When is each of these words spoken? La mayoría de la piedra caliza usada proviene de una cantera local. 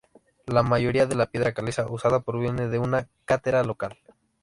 La 0.47 0.63
mayoría 0.63 1.05
de 1.05 1.13
la 1.13 1.27
piedra 1.27 1.53
caliza 1.53 1.85
usada 1.87 2.21
proviene 2.23 2.67
de 2.67 2.79
una 2.79 3.07
cantera 3.27 3.63
local. 3.63 3.99